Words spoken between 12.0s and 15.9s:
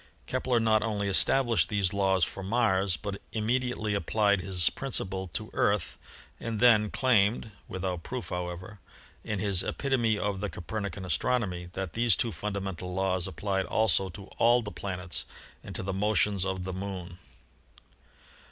two fundamental laws applied also to all the planets and to